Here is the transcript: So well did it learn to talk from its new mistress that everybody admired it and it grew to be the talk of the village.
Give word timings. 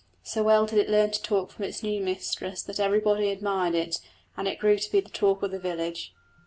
So 0.23 0.41
well 0.41 0.65
did 0.65 0.79
it 0.79 0.89
learn 0.89 1.11
to 1.11 1.21
talk 1.21 1.51
from 1.51 1.63
its 1.63 1.83
new 1.83 2.01
mistress 2.01 2.63
that 2.63 2.79
everybody 2.79 3.29
admired 3.29 3.75
it 3.75 3.99
and 4.35 4.47
it 4.47 4.57
grew 4.57 4.79
to 4.79 4.91
be 4.91 4.99
the 4.99 5.09
talk 5.11 5.43
of 5.43 5.51
the 5.51 5.59
village. 5.59 6.11